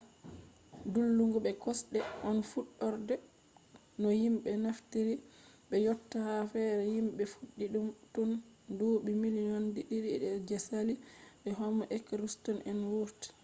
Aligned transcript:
dillugo 0.93 1.37
be 1.45 1.51
kosɗe 1.63 1.99
on 2.29 2.37
fuɗɗorde 2.51 3.15
no 4.01 4.07
himɓe 4.21 4.49
naftiri 4.63 5.13
be 5.69 5.75
yotta 5.85 6.17
ha 6.27 6.33
fere 6.51 6.83
himɓe 6.95 7.23
fuɗɗi 7.33 7.65
ɗum 7.73 7.87
tun 8.13 8.29
duuɓi 8.77 9.11
miliyon 9.23 9.63
ɗiɗi 9.75 9.99
je 10.47 10.55
saali 10.67 10.93
de 11.43 11.49
homo 11.59 11.83
erektus 11.95 12.33
en 12.69 12.79
wurti 12.91 13.27